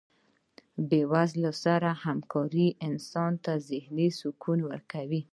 [0.77, 5.21] د بې وزلو سره هکاري انسان ته ذهني سکون ورکوي.